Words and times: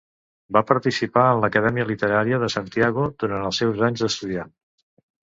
Va 0.55 0.61
participar 0.69 1.25
en 1.33 1.41
l'Acadèmia 1.43 1.85
Literària 1.89 2.39
de 2.45 2.49
Santiago 2.53 3.05
durant 3.25 3.47
els 3.51 3.61
seus 3.63 3.85
anys 3.91 4.05
d'estudiant. 4.07 4.51